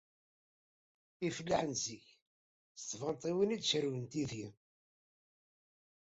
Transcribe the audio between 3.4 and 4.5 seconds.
i d-cerrwen tidi